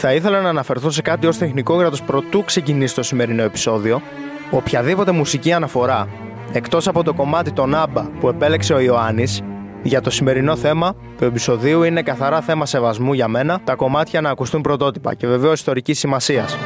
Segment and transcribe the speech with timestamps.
[0.00, 4.02] Θα ήθελα να αναφερθώ σε κάτι ως τεχνικόγρατος προτού ξεκινήσει το σημερινό επεισόδιο.
[4.50, 6.08] Οποιαδήποτε μουσική αναφορά,
[6.52, 9.42] εκτός από το κομμάτι των Άμπα που επέλεξε ο Ιωάννης,
[9.82, 14.30] για το σημερινό θέμα του επεισοδίου είναι καθαρά θέμα σεβασμού για μένα, τα κομμάτια να
[14.30, 16.56] ακουστούν πρωτότυπα και βεβαίως ιστορικής σημασίας.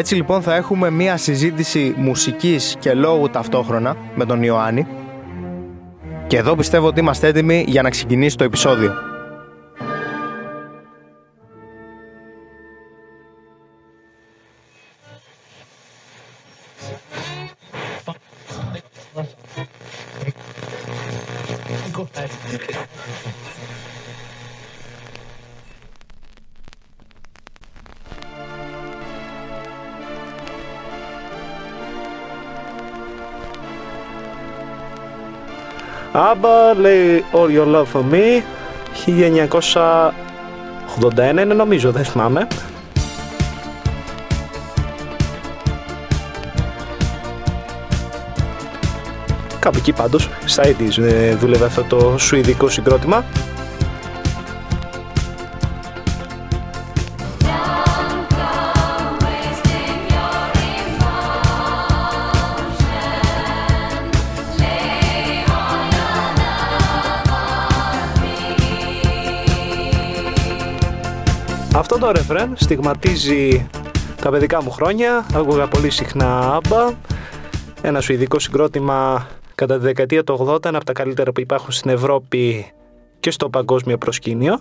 [0.00, 4.86] Έτσι λοιπόν θα έχουμε μία συζήτηση μουσικής και λόγου ταυτόχρονα με τον Ιωάννη
[6.26, 9.09] και εδώ πιστεύω ότι είμαστε έτοιμοι για να ξεκινήσει το επεισόδιο.
[36.12, 38.42] Άμπα λέει All Your Love For Me
[39.06, 39.10] 1981
[41.30, 42.46] είναι νομίζω, δεν θυμάμαι.
[49.58, 53.24] Κάπου εκεί πάντως, στα 80's ε, δούλευε αυτό το σουηδικό συγκρότημα.
[71.92, 73.68] Αυτό το ρεφρέν στιγματίζει
[74.22, 75.26] τα παιδικά μου χρόνια.
[75.34, 76.92] Άκουγα πολύ συχνά άμπα.
[77.82, 81.90] Ένα σουηδικό συγκρότημα κατά τη δεκαετία του 80, ένα από τα καλύτερα που υπάρχουν στην
[81.90, 82.72] Ευρώπη
[83.20, 84.60] και στο παγκόσμιο προσκήνιο.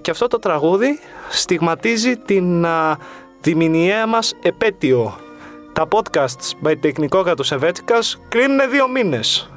[0.00, 0.98] Και αυτό το τραγούδι
[1.30, 2.66] στιγματίζει την
[3.40, 5.14] διμηνιαία μας επέτειο.
[5.72, 9.50] Τα podcasts by Τεχνικό Κατοσεβέτσικας κλείνουν δύο μήνες.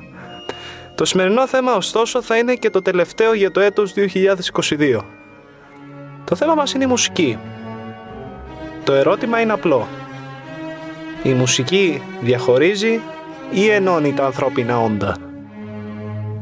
[0.95, 4.99] Το σημερινό θέμα ωστόσο θα είναι και το τελευταίο για το έτος 2022.
[6.23, 7.37] Το θέμα μας είναι η μουσική.
[8.83, 9.87] Το ερώτημα είναι απλό.
[11.23, 13.01] Η μουσική διαχωρίζει
[13.51, 15.17] ή ενώνει τα ανθρώπινα όντα.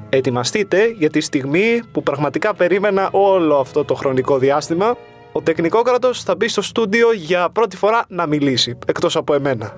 [0.09, 4.96] Ετοιμαστείτε για τη στιγμή που πραγματικά περίμενα όλο αυτό το χρονικό διάστημα
[5.31, 9.74] ο τεχνικόκρατος θα μπει στο στούντιο για πρώτη φορά να μιλήσει, εκτός από εμένα.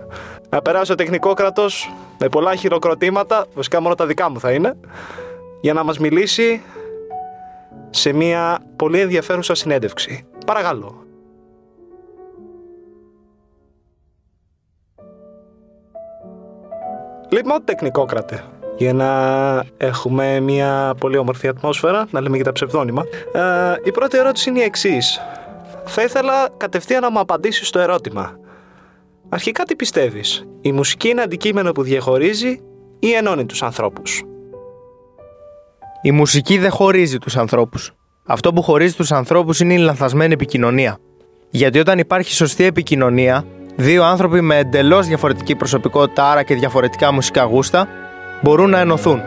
[0.49, 4.77] Να περάσει ο τεχνικόκρατος με πολλά χειροκροτήματα, βασικά μόνο τα δικά μου θα είναι,
[5.61, 6.61] για να μας μιλήσει
[7.95, 10.25] σε μια πολύ ενδιαφέρουσα συνέντευξη.
[10.45, 11.03] Παρακαλώ.
[17.29, 18.43] Λοιπόν, τεχνικόκρατε,
[18.77, 19.09] για να
[19.77, 23.03] έχουμε μια πολύ όμορφη ατμόσφαιρα, να λέμε και τα ψευδόνυμα.
[23.33, 23.39] Ε,
[23.83, 25.19] η πρώτη ερώτηση είναι η εξής.
[25.85, 28.39] Θα ήθελα κατευθείαν να μου απαντήσεις στο ερώτημα.
[29.29, 32.61] Αρχικά τι πιστεύεις, η μουσική είναι αντικείμενο που διαχωρίζει
[32.99, 34.23] ή ενώνει τους ανθρώπους;
[36.05, 37.91] Η μουσική δεν χωρίζει τους ανθρώπους.
[38.25, 40.97] Αυτό που χωρίζει τους ανθρώπους είναι η λανθασμένη επικοινωνία.
[41.49, 47.43] Γιατί όταν υπάρχει σωστή επικοινωνία, δύο άνθρωποι με εντελώς διαφορετική προσωπικότητα, άρα και διαφορετικά μουσικά
[47.43, 47.87] γούστα,
[48.41, 49.21] μπορούν να ενωθούν.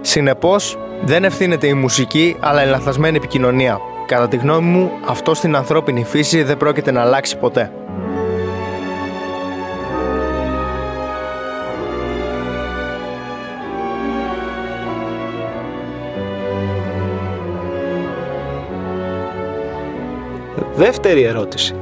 [0.00, 3.78] Συνεπώς, δεν ευθύνεται η μουσική, αλλά η λανθασμένη επικοινωνία.
[4.06, 7.72] Κατά τη γνώμη μου, αυτό στην ανθρώπινη φύση δεν πρόκειται να αλλάξει ποτέ.
[20.74, 21.74] Δεύτερη ερώτηση.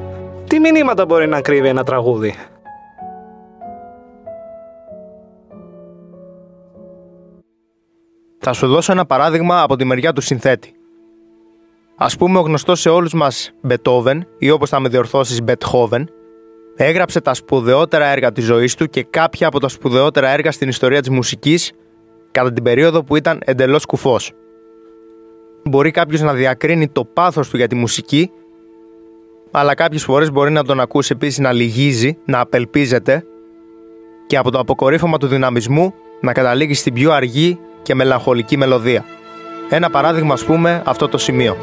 [0.47, 2.35] Τι μηνύματα μπορεί να κρύβει ένα τραγούδι;
[8.39, 10.73] Θα σου δώσω ένα παράδειγμα από τη μεριά του συνθέτη.
[11.97, 16.09] Ας πούμε ο γνωστός σε όλους μας Μπετόβεν ή όπως θα με διορθώσεις Μπετχόβεν
[16.77, 21.01] έγραψε τα σπουδαιότερα έργα της ζωής του και κάποια από τα σπουδαιότερα έργα στην ιστορία
[21.01, 21.73] της μουσικής
[22.31, 24.33] κατά την περίοδο που ήταν εντελώς κουφός.
[25.65, 28.31] Μπορεί κάποιος να διακρίνει το πάθος του για τη μουσική
[29.51, 33.25] αλλά κάποιες φορές μπορεί να τον ακούσει επίσης να λυγίζει, να απελπίζεται
[34.27, 39.05] και από το αποκορύφωμα του δυναμισμού να καταλήγει στην πιο αργή και μελαγχολική μελωδία.
[39.69, 41.57] Ένα παράδειγμα ας πούμε αυτό το σημείο.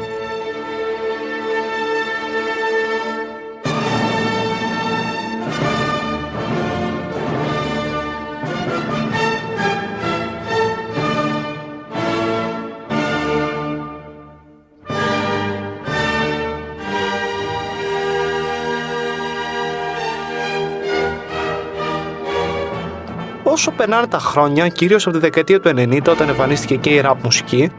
[23.56, 27.14] Όσο περνάνε τα χρόνια, κυρίως από τη δεκαετία του 90 όταν εμφανίστηκε και η rap
[27.22, 27.70] μουσική,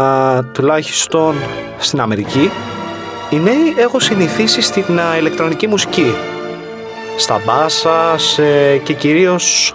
[0.00, 1.34] α, τουλάχιστον
[1.78, 2.50] στην Αμερική,
[3.30, 6.14] οι νέοι έχουν συνηθίσει στην α, ηλεκτρονική μουσική.
[7.16, 9.74] στα μπάσα σε, και κυρίως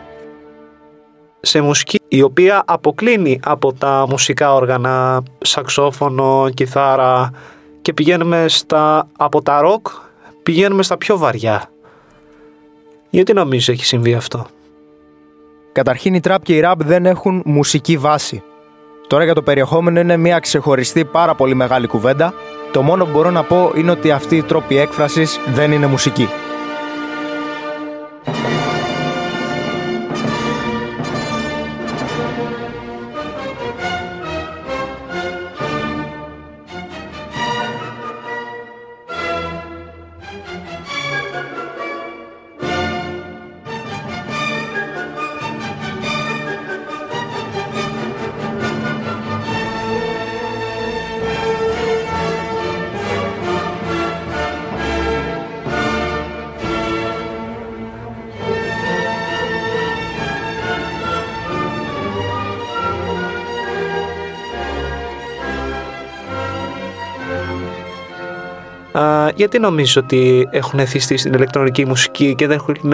[1.40, 7.32] σε μουσική η οποία αποκλίνει από τα μουσικά όργανα, σαξόφωνο, κιθάρα
[7.82, 9.88] και πηγαίνουμε στα, από τα ροκ
[10.44, 11.70] πηγαίνουμε στα πιο βαριά.
[13.10, 14.48] Γιατί νομίζω έχει συμβεί αυτό;
[15.78, 18.44] Καταρχήν οι τραπ και οι ραπ δεν έχουν μουσική βάση.
[19.08, 22.34] Τώρα για το περιεχόμενο είναι μια ξεχωριστή πάρα πολύ μεγάλη κουβέντα.
[22.72, 26.30] Το μόνο που μπορώ να πω είναι ότι αυτή η τρόπη έκφρασης δεν είναι μουσική.
[69.38, 72.94] Γιατί νομίζω ότι έχουν εθιστεί στην ηλεκτρονική μουσική και δεν έχουν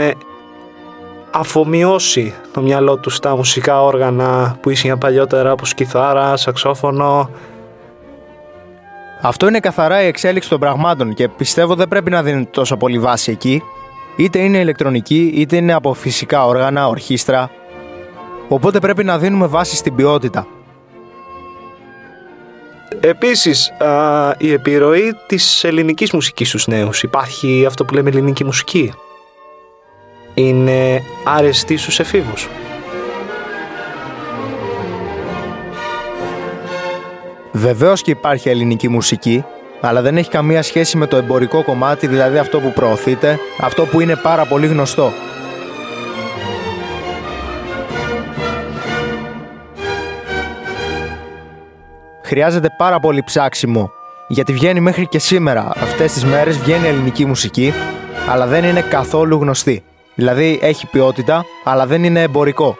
[1.31, 7.29] αφομοιώσει το μυαλό τους στα μουσικά όργανα που ήσουν παλιότερα όπως κιθάρα, σαξόφωνο;
[9.21, 12.99] Αυτό είναι καθαρά η εξέλιξη των πραγμάτων και πιστεύω δεν πρέπει να δίνει τόσο πολύ
[12.99, 13.61] βάση εκεί.
[14.15, 17.49] Είτε είναι ηλεκτρονική, είτε είναι από φυσικά όργανα, ορχήστρα.
[18.47, 20.47] Οπότε πρέπει να δίνουμε βάση στην ποιότητα.
[23.05, 23.73] Επίσης,
[24.37, 27.03] η επιρροή της ελληνικής μουσικής στους νέους.
[27.03, 28.93] Υπάρχει αυτό που λέμε ελληνική μουσική;
[30.33, 32.49] Είναι αρεστή στους εφήβους.
[37.51, 39.43] Βεβαίως και υπάρχει ελληνική μουσική,
[39.81, 43.99] αλλά δεν έχει καμία σχέση με το εμπορικό κομμάτι, δηλαδή αυτό που προωθείται, αυτό που
[43.99, 45.13] είναι πάρα πολύ γνωστό.
[52.33, 53.91] Χρειάζεται πάρα πολύ ψάξιμο.
[54.27, 55.71] Γιατί βγαίνει μέχρι και σήμερα.
[55.75, 57.73] Αυτές τις μέρες βγαίνει ελληνική μουσική,
[58.29, 59.83] αλλά δεν είναι καθόλου γνωστή.
[60.15, 62.77] Δηλαδή έχει ποιότητα, αλλά δεν είναι εμπορικό.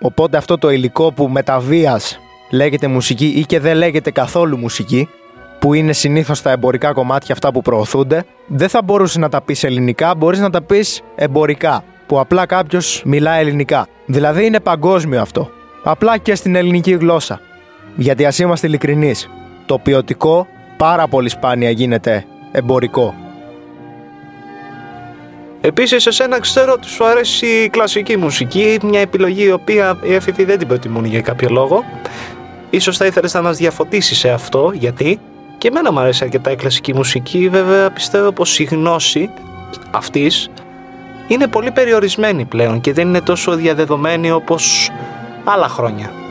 [0.00, 2.00] Οπότε αυτό το υλικό που μεταβία
[2.50, 5.08] λέγεται μουσική ή και δεν λέγεται καθόλου μουσική,
[5.58, 9.64] που είναι συνήθως τα εμπορικά κομμάτια αυτά που προωθούνται, δεν θα μπορούσε να τα πεις
[9.64, 13.86] ελληνικά, μπορείς να τα πεις εμπορικά, που απλά κάποιος μιλά ελληνικά.
[14.06, 15.50] Δηλαδή είναι παγκόσμιο αυτό.
[15.82, 17.40] Απλά και στην ελληνική γλώσσα.
[17.96, 19.28] Γιατί ας είμαστε ειλικρινείς,
[19.66, 20.46] το ποιοτικό
[20.76, 23.14] πάρα πολύ σπάνια γίνεται εμπορικό.
[25.60, 30.44] Επίσης, εσένα ξέρω ότι σου αρέσει η κλασική μουσική, μια επιλογή η οποία οι έφηβοι
[30.44, 31.84] δεν την προτιμούν για κάποιο λόγο.
[32.70, 35.20] Ίσως θα ήθελες να μας διαφωτίσεις σε αυτό, γιατί
[35.58, 39.30] και εμένα μου αρέσει αρκετά η κλασική μουσική, βέβαια πιστεύω πως η γνώση
[39.90, 40.50] αυτής
[41.28, 44.90] είναι πολύ περιορισμένη πλέον και δεν είναι τόσο διαδεδομένη όπως
[45.44, 46.21] άλλα χρόνια.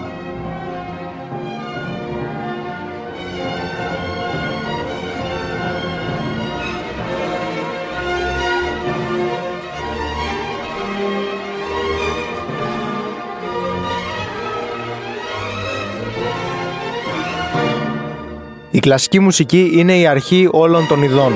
[18.81, 21.33] Κλασική μουσική είναι η αρχή όλων των ειδών.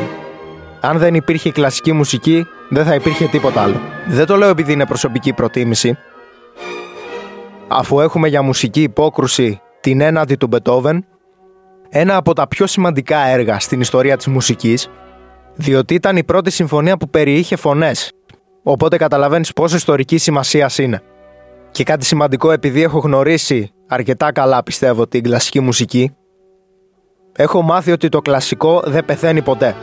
[0.82, 3.80] Αν δεν υπήρχε κλασική μουσική, δεν θα υπήρχε τίποτα άλλο.
[4.08, 5.98] Δεν το λέω επειδή είναι προσωπική προτίμηση.
[7.68, 11.06] Αφού έχουμε για μουσική υπόκρουση την ένατη του Μπετόβεν,
[11.90, 14.90] ένα από τα πιο σημαντικά έργα στην ιστορία της μουσικής,
[15.56, 18.12] διότι ήταν η πρώτη συμφωνία που περιείχε φωνές,
[18.64, 21.02] οπότε καταλαβαίνεις πόσο ιστορική σημασία είναι.
[21.72, 26.16] Και κάτι σημαντικό επειδή έχω γνωρίσει αρκετά καλά πιστεύω την κλασική μουσική,
[27.36, 29.76] έχω μάθει ότι το κλασικό δεν πεθαίνει ποτέ.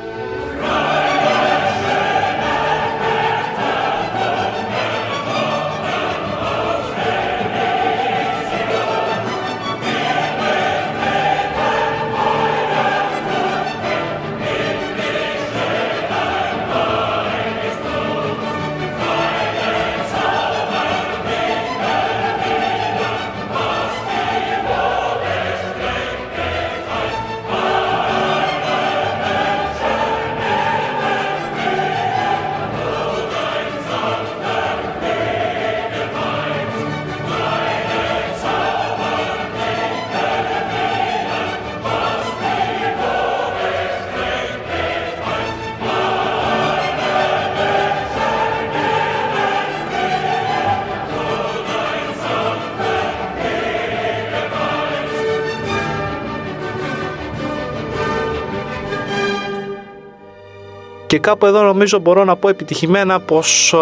[61.12, 63.74] Και κάπου εδώ νομίζω μπορώ να πω επιτυχημένα πως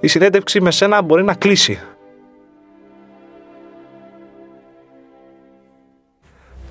[0.00, 1.80] η συνέντευξη με σένα μπορεί να κλείσει.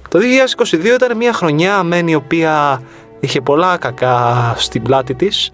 [0.10, 0.20] Το
[0.60, 2.82] 2022 ήταν μια χρονιά μεν η οποία
[3.20, 5.52] είχε πολλά κακά στην πλάτη της,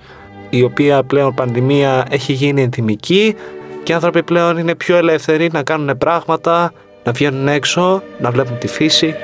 [0.49, 3.35] η οποία πλέον πανδημία έχει γίνει ενθυμική
[3.83, 8.57] και οι άνθρωποι πλέον είναι πιο ελεύθεροι να κάνουν πράγματα, να βγαίνουν έξω, να βλέπουν
[8.57, 9.15] τη φύση,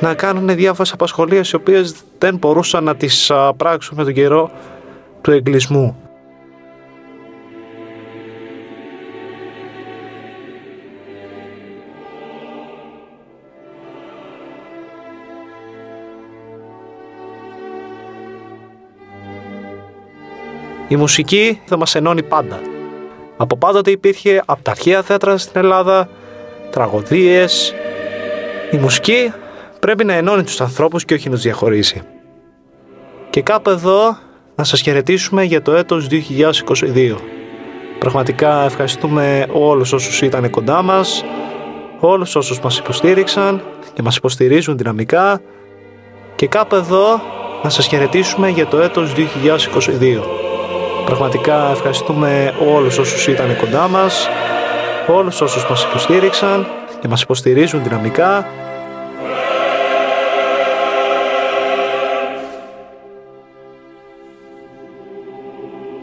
[0.00, 4.50] να κάνουν διάφορες απασχολίες οι οποίες δεν μπορούσαν να τις πράξουν με τον καιρό
[5.20, 6.02] του εγκλισμού.
[20.88, 22.60] Η μουσική θα μας ενώνει πάντα.
[23.36, 26.08] Από πάντοτε υπήρχε από τα αρχαία θέατρα στην Ελλάδα,
[26.70, 27.74] τραγωδίες.
[28.70, 29.32] Η μουσική
[29.88, 32.02] πρέπει να ενώνει τους ανθρώπους και όχι να τους διαχωρίσει.
[33.30, 34.18] Και κάπου εδώ
[34.54, 37.16] να σας χαιρετήσουμε για το έτος 2022.
[37.98, 41.24] Πραγματικά ευχαριστούμε όλους όσους ήταν κοντά μας,
[42.00, 43.62] όλους όσους μας υποστήριξαν
[43.94, 45.40] και μας υποστηρίζουν δυναμικά
[46.34, 47.20] και κάπου εδώ
[47.62, 50.24] να σας χαιρετήσουμε για το έτος 2022.
[51.04, 54.28] Πραγματικά ευχαριστούμε όλους όσους ήταν κοντά μας,
[55.06, 56.66] όλους όσους μας υποστήριξαν
[57.00, 58.46] και μας υποστηρίζουν δυναμικά.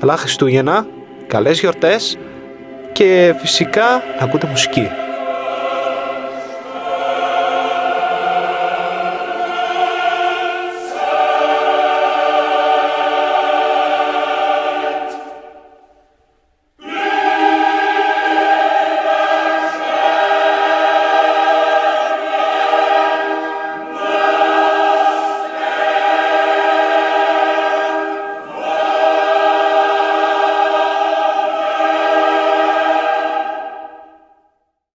[0.06, 0.88] Καλά Χριστούγεννα,
[1.28, 2.18] καλές γιορτές
[2.92, 4.90] και φυσικά να ακούτε μουσική.